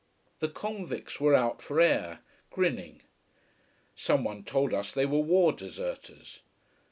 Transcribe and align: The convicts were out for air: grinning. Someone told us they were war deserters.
The 0.39 0.49
convicts 0.49 1.19
were 1.21 1.35
out 1.35 1.61
for 1.61 1.79
air: 1.79 2.21
grinning. 2.49 3.03
Someone 3.95 4.43
told 4.43 4.73
us 4.73 4.91
they 4.91 5.05
were 5.05 5.19
war 5.19 5.53
deserters. 5.53 6.39